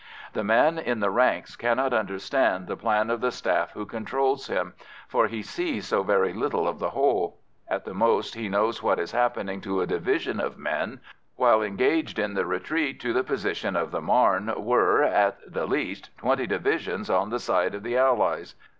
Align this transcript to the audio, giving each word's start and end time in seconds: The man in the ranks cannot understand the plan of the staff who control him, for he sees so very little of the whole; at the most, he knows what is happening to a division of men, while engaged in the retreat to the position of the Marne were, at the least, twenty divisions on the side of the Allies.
The 0.33 0.43
man 0.43 0.79
in 0.79 0.99
the 0.99 1.11
ranks 1.11 1.55
cannot 1.55 1.93
understand 1.93 2.65
the 2.65 2.75
plan 2.75 3.11
of 3.11 3.21
the 3.21 3.31
staff 3.31 3.73
who 3.73 3.85
control 3.85 4.35
him, 4.35 4.73
for 5.07 5.27
he 5.27 5.43
sees 5.43 5.85
so 5.85 6.01
very 6.01 6.33
little 6.33 6.67
of 6.67 6.79
the 6.79 6.89
whole; 6.89 7.37
at 7.67 7.85
the 7.85 7.93
most, 7.93 8.33
he 8.33 8.49
knows 8.49 8.81
what 8.81 8.97
is 8.97 9.11
happening 9.11 9.61
to 9.61 9.79
a 9.79 9.85
division 9.85 10.39
of 10.39 10.57
men, 10.57 11.01
while 11.35 11.61
engaged 11.61 12.17
in 12.17 12.33
the 12.33 12.47
retreat 12.47 12.99
to 13.01 13.13
the 13.13 13.23
position 13.23 13.75
of 13.75 13.91
the 13.91 14.01
Marne 14.01 14.51
were, 14.57 15.03
at 15.03 15.37
the 15.45 15.67
least, 15.67 16.09
twenty 16.17 16.47
divisions 16.47 17.07
on 17.11 17.29
the 17.29 17.37
side 17.37 17.75
of 17.75 17.83
the 17.83 17.95
Allies. 17.95 18.55